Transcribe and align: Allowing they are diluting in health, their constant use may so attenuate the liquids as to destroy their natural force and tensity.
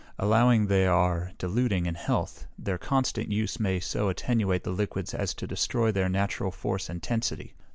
Allowing 0.17 0.65
they 0.65 0.87
are 0.87 1.31
diluting 1.37 1.85
in 1.85 1.93
health, 1.93 2.47
their 2.57 2.79
constant 2.79 3.31
use 3.31 3.59
may 3.59 3.79
so 3.79 4.09
attenuate 4.09 4.63
the 4.63 4.71
liquids 4.71 5.13
as 5.13 5.35
to 5.35 5.45
destroy 5.45 5.91
their 5.91 6.09
natural 6.09 6.49
force 6.49 6.89
and 6.89 7.03
tensity. 7.03 7.53